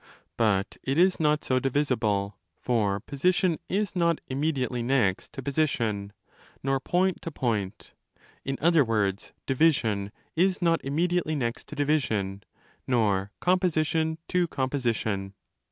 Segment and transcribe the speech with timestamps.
[0.35, 6.11] _But it is not so divisible: for position is not 'immediately next' to position,
[6.63, 12.41] nor point to point—in other words, division is not 'immediately next' to division,
[12.87, 15.35] nor composition to composition.